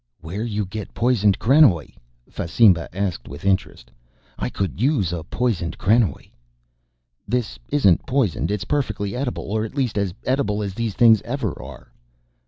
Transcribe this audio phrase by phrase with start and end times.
[0.19, 1.93] "Where you get poisoned krenoj?"
[2.27, 3.91] Fasimba asked with interest.
[4.39, 6.31] "I could use a poisoned krenoj."
[7.27, 11.51] "This isn't poisoned, it's perfectly edible, or at least as edible as these things ever
[11.61, 11.91] are."